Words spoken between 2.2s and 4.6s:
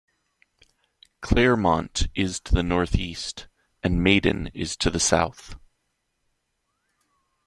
to the northeast, and Maiden